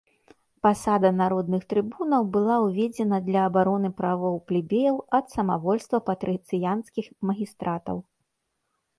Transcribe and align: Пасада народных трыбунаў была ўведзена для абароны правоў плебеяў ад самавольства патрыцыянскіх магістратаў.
Пасада 0.65 1.09
народных 1.23 1.65
трыбунаў 1.73 2.23
была 2.37 2.55
ўведзена 2.65 3.19
для 3.27 3.41
абароны 3.49 3.89
правоў 3.99 4.39
плебеяў 4.51 4.97
ад 5.19 5.25
самавольства 5.35 5.97
патрыцыянскіх 6.09 7.05
магістратаў. 7.31 7.97